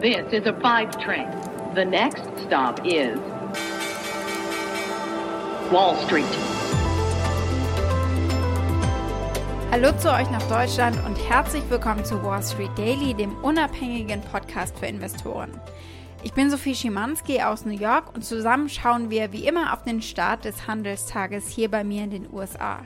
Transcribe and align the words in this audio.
This 0.00 0.32
is 0.32 0.46
a 0.46 0.54
five 0.62 0.98
train. 0.98 1.28
The 1.74 1.84
next 1.84 2.22
stop 2.46 2.80
is 2.86 3.18
Wall 5.70 5.94
Street. 6.06 6.24
Hallo 9.70 9.92
zu 9.98 10.10
euch 10.10 10.30
nach 10.30 10.42
Deutschland 10.48 10.96
und 11.04 11.16
herzlich 11.28 11.62
willkommen 11.68 12.02
zu 12.06 12.22
Wall 12.22 12.42
Street 12.42 12.70
Daily, 12.78 13.12
dem 13.12 13.36
unabhängigen 13.44 14.22
Podcast 14.22 14.78
für 14.78 14.86
Investoren. 14.86 15.50
Ich 16.22 16.32
bin 16.32 16.48
Sophie 16.48 16.74
Schimanski 16.74 17.42
aus 17.42 17.66
New 17.66 17.78
York 17.78 18.14
und 18.14 18.24
zusammen 18.24 18.70
schauen 18.70 19.10
wir 19.10 19.32
wie 19.32 19.46
immer 19.46 19.74
auf 19.74 19.82
den 19.82 20.00
Start 20.00 20.46
des 20.46 20.66
Handelstages 20.66 21.46
hier 21.50 21.70
bei 21.70 21.84
mir 21.84 22.04
in 22.04 22.10
den 22.10 22.32
USA. 22.32 22.78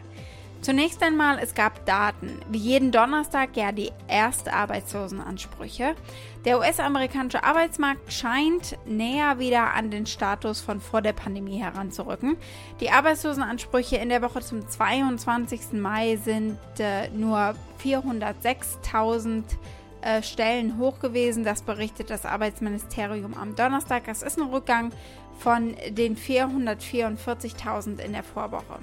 Zunächst 0.64 1.02
einmal, 1.02 1.38
es 1.42 1.54
gab 1.54 1.84
Daten. 1.84 2.40
Wie 2.48 2.56
jeden 2.56 2.90
Donnerstag 2.90 3.54
ja 3.54 3.70
die 3.70 3.92
Erstarbeitslosenansprüche. 4.08 5.94
Der 6.46 6.58
US-amerikanische 6.58 7.44
Arbeitsmarkt 7.44 8.10
scheint 8.10 8.78
näher 8.86 9.38
wieder 9.38 9.74
an 9.74 9.90
den 9.90 10.06
Status 10.06 10.62
von 10.62 10.80
vor 10.80 11.02
der 11.02 11.12
Pandemie 11.12 11.58
heranzurücken. 11.58 12.38
Die 12.80 12.90
Arbeitslosenansprüche 12.90 13.96
in 13.96 14.08
der 14.08 14.22
Woche 14.22 14.40
zum 14.40 14.66
22. 14.66 15.74
Mai 15.74 16.16
sind 16.16 16.56
äh, 16.78 17.10
nur 17.10 17.54
406.000 17.84 19.42
äh, 20.00 20.22
Stellen 20.22 20.78
hoch 20.78 20.98
gewesen. 20.98 21.44
Das 21.44 21.60
berichtet 21.60 22.08
das 22.08 22.24
Arbeitsministerium 22.24 23.34
am 23.34 23.54
Donnerstag. 23.54 24.04
Das 24.06 24.22
ist 24.22 24.38
ein 24.38 24.48
Rückgang 24.48 24.92
von 25.38 25.76
den 25.90 26.16
444.000 26.16 27.98
in 27.98 28.14
der 28.14 28.22
Vorwoche. 28.22 28.78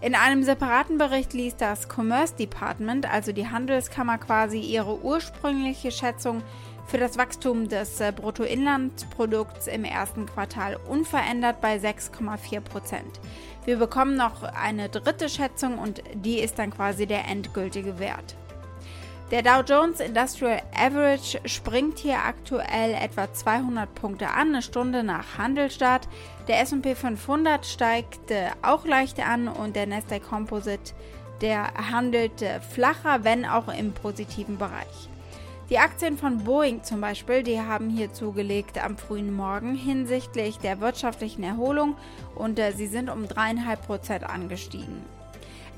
In 0.00 0.14
einem 0.14 0.42
separaten 0.42 0.98
Bericht 0.98 1.32
ließ 1.32 1.56
das 1.56 1.88
Commerce 1.88 2.34
Department, 2.34 3.10
also 3.10 3.32
die 3.32 3.48
Handelskammer, 3.48 4.18
quasi 4.18 4.60
ihre 4.60 5.02
ursprüngliche 5.02 5.90
Schätzung 5.90 6.42
für 6.86 6.98
das 6.98 7.18
Wachstum 7.18 7.68
des 7.68 8.00
äh, 8.00 8.12
Bruttoinlandprodukts 8.14 9.66
im 9.66 9.84
ersten 9.84 10.26
Quartal 10.26 10.76
unverändert 10.76 11.60
bei 11.60 11.76
6,4 11.76 12.60
Prozent. 12.60 13.20
Wir 13.64 13.78
bekommen 13.78 14.16
noch 14.16 14.42
eine 14.42 14.88
dritte 14.88 15.28
Schätzung 15.28 15.78
und 15.78 16.02
die 16.14 16.38
ist 16.38 16.58
dann 16.58 16.70
quasi 16.70 17.06
der 17.06 17.26
endgültige 17.26 17.98
Wert. 17.98 18.36
Der 19.32 19.42
Dow 19.42 19.60
Jones 19.66 19.98
Industrial 19.98 20.62
Average 20.72 21.40
springt 21.46 21.98
hier 21.98 22.18
aktuell 22.24 22.94
etwa 22.94 23.32
200 23.32 23.92
Punkte 23.92 24.28
an, 24.28 24.50
eine 24.50 24.62
Stunde 24.62 25.02
nach 25.02 25.36
Handelstart. 25.36 26.06
Der 26.46 26.60
S&P 26.60 26.94
500 26.94 27.66
steigt 27.66 28.32
auch 28.62 28.86
leicht 28.86 29.18
an 29.18 29.48
und 29.48 29.74
der 29.74 29.88
Nasdaq 29.88 30.22
Composite, 30.28 30.94
der 31.40 31.74
handelt 31.90 32.44
flacher, 32.72 33.24
wenn 33.24 33.44
auch 33.44 33.66
im 33.66 33.92
positiven 33.94 34.58
Bereich. 34.58 35.08
Die 35.70 35.78
Aktien 35.80 36.16
von 36.16 36.44
Boeing 36.44 36.84
zum 36.84 37.00
Beispiel, 37.00 37.42
die 37.42 37.60
haben 37.60 37.90
hier 37.90 38.12
zugelegt 38.12 38.78
am 38.82 38.96
frühen 38.96 39.34
Morgen 39.34 39.74
hinsichtlich 39.74 40.58
der 40.58 40.80
wirtschaftlichen 40.80 41.42
Erholung 41.42 41.96
und 42.36 42.60
äh, 42.60 42.70
sie 42.70 42.86
sind 42.86 43.10
um 43.10 43.24
3,5% 43.24 44.22
angestiegen. 44.22 45.02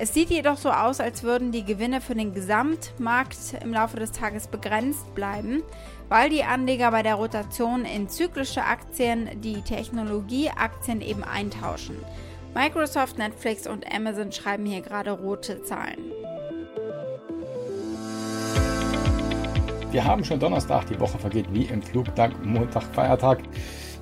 Es 0.00 0.14
sieht 0.14 0.30
jedoch 0.30 0.56
so 0.56 0.70
aus, 0.70 1.00
als 1.00 1.24
würden 1.24 1.50
die 1.50 1.64
Gewinne 1.64 2.00
für 2.00 2.14
den 2.14 2.32
Gesamtmarkt 2.32 3.36
im 3.60 3.72
Laufe 3.72 3.96
des 3.96 4.12
Tages 4.12 4.46
begrenzt 4.46 5.12
bleiben, 5.16 5.64
weil 6.08 6.30
die 6.30 6.44
Anleger 6.44 6.92
bei 6.92 7.02
der 7.02 7.16
Rotation 7.16 7.84
in 7.84 8.08
zyklische 8.08 8.62
Aktien 8.62 9.28
die 9.40 9.60
Technologieaktien 9.62 11.00
eben 11.00 11.24
eintauschen. 11.24 11.96
Microsoft, 12.54 13.18
Netflix 13.18 13.66
und 13.66 13.92
Amazon 13.92 14.30
schreiben 14.30 14.66
hier 14.66 14.82
gerade 14.82 15.10
rote 15.10 15.64
Zahlen. 15.64 15.98
Wir 19.90 20.04
haben 20.04 20.24
schon 20.24 20.38
Donnerstag, 20.38 20.86
die 20.86 21.00
Woche 21.00 21.18
vergeht 21.18 21.46
wie 21.52 21.64
im 21.64 21.82
Flug, 21.82 22.14
Dank 22.14 22.44
Montag, 22.44 22.84
Feiertag. 22.94 23.40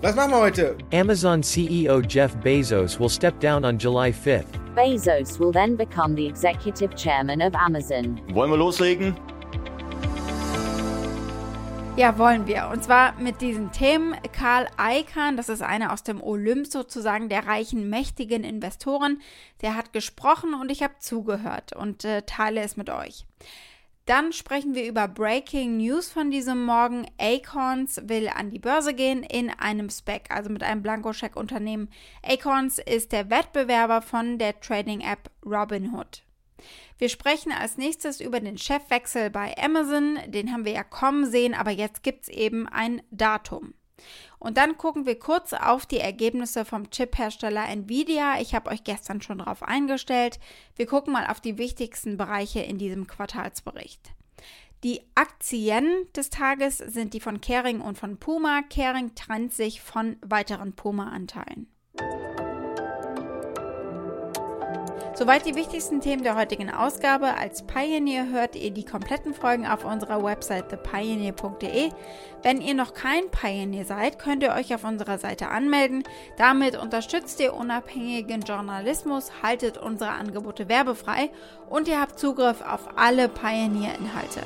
Was 0.03 0.15
machen 0.15 0.31
wir 0.33 0.41
heute? 0.41 0.77
Amazon 0.93 1.43
CEO 1.43 2.03
Jeff 2.03 2.37
Bezos 2.43 3.01
will 3.01 3.09
step 3.09 3.41
down 3.41 3.65
on 3.65 3.79
July 3.79 4.13
5th. 4.13 4.45
Bezos 4.75 5.41
will 5.41 5.51
then 5.51 5.75
become 5.75 6.15
the 6.15 6.27
executive 6.27 6.95
chairman 6.95 7.41
of 7.41 7.55
Amazon. 7.55 8.21
Wollen 8.35 8.51
wir 8.51 8.59
loslegen? 8.59 9.17
Ja, 11.97 12.19
wollen 12.19 12.47
wir. 12.47 12.69
Und 12.71 12.85
zwar 12.85 13.15
mit 13.19 13.41
diesen 13.41 13.73
Themen. 13.73 14.15
Karl 14.35 14.67
Icahn, 14.79 15.39
das 15.39 15.49
ist 15.49 15.63
einer 15.63 15.95
aus 15.95 16.03
dem 16.03 16.23
Olymp 16.23 16.67
sozusagen 16.67 17.31
der 17.31 17.47
reichen, 17.47 17.89
mächtigen 17.89 18.45
Investoren, 18.45 19.23
der 19.63 19.77
hat 19.77 19.95
gesprochen 19.95 20.53
und 20.53 20.71
ich 20.71 20.83
habe 20.83 20.97
zugehört 20.99 21.73
und 21.73 22.05
äh, 22.05 22.21
teile 22.27 22.61
es 22.61 22.77
mit 22.77 22.91
euch. 22.91 23.25
Dann 24.07 24.33
sprechen 24.33 24.77
wir 24.77 24.87
über 24.87 25.09
Breaking 25.09 25.79
News 25.79 26.13
von 26.13 26.31
diesem 26.31 26.65
Morgen. 26.65 27.09
Acorns 27.19 28.01
will 28.05 28.29
an 28.29 28.51
die 28.51 28.61
Börse 28.61 28.95
gehen 28.95 29.25
in 29.25 29.51
einem 29.51 29.91
Spec, 29.91 30.31
also 30.31 30.49
mit 30.49 30.63
einem 30.63 30.81
Blankoscheck-Unternehmen. 30.81 31.91
Acorns 32.23 32.79
ist 32.79 33.11
der 33.11 33.31
Wettbewerber 33.31 34.03
von 34.03 34.39
der 34.39 34.61
Trading-App 34.61 35.29
Robinhood. 35.45 36.23
Wir 36.99 37.09
sprechen 37.09 37.51
als 37.51 37.79
nächstes 37.79 38.21
über 38.21 38.39
den 38.39 38.59
Chefwechsel 38.59 39.29
bei 39.29 39.57
Amazon. 39.59 40.21
Den 40.29 40.53
haben 40.53 40.65
wir 40.65 40.73
ja 40.73 40.85
kommen 40.85 41.29
sehen, 41.29 41.53
aber 41.53 41.73
jetzt 41.73 42.05
gibt 42.05 42.23
es 42.23 42.29
eben 42.29 42.69
ein 42.69 43.03
Datum. 43.11 43.75
Und 44.39 44.59
dann 44.59 44.77
gucken 44.77 45.07
wir 45.07 45.19
kurz 45.19 45.53
auf 45.53 45.87
die 45.87 46.01
Ergebnisse 46.01 46.65
vom 46.65 46.91
Chip-Hersteller 46.91 47.69
Nvidia. 47.69 48.41
Ich 48.41 48.55
habe 48.55 48.71
euch 48.71 48.85
gestern 48.85 49.23
schon 49.23 49.39
darauf 49.39 49.63
eingestellt. 49.63 50.39
Wir 50.77 50.87
gucken 50.87 51.13
mal 51.13 51.27
auf 51.27 51.41
die 51.41 51.59
wichtigsten 51.59 52.17
Bereiche 52.17 52.61
in 52.61 52.79
diesem 52.79 53.07
Quartalsbericht. 53.07 54.13
Die 54.85 55.01
Aktien 55.15 56.07
des 56.15 56.31
Tages 56.31 56.79
sind 56.79 57.15
die 57.15 57.21
von 57.21 57.41
Kering 57.41 57.81
und 57.81 57.99
von 57.99 58.19
Puma. 58.19 58.63
Kering 58.63 59.15
trennt 59.15 59.55
sich 59.55 59.81
von 59.81 60.17
weiteren 60.21 60.75
Puma-Anteilen. 60.75 61.67
Soweit 65.17 65.47
die 65.47 65.55
wichtigsten 65.55 66.03
Themen 66.03 66.25
der 66.25 66.37
heutigen 66.37 66.69
Ausgabe. 66.69 67.39
Als 67.39 67.63
Pioneer 67.63 68.29
hört 68.29 68.55
ihr 68.55 68.71
die 68.71 68.85
kompletten 68.85 69.33
Folgen 69.33 69.67
auf 69.67 69.87
unserer 69.87 70.23
Website 70.23 70.69
thepioneer.de. 70.69 71.89
Wenn 72.43 72.61
ihr 72.61 72.75
noch 72.75 72.93
kein 72.93 73.31
Pioneer 73.31 73.87
seid, 73.87 74.19
könnt 74.19 74.43
ihr 74.43 74.53
euch 74.53 74.75
auf 74.75 74.85
unserer 74.85 75.17
Seite 75.17 75.49
anmelden. 75.49 76.05
Damit 76.37 76.77
unterstützt 76.77 77.41
ihr 77.41 77.55
unabhängigen 77.55 78.43
Journalismus, 78.43 79.43
haltet 79.43 79.79
unsere 79.79 80.11
Angebote 80.11 80.69
werbefrei 80.69 81.31
und 81.71 81.89
ihr 81.89 81.99
habt 81.99 82.19
Zugriff 82.19 82.61
auf 82.61 82.99
alle 82.99 83.31
Pioneer-Inhalte. 83.31 84.43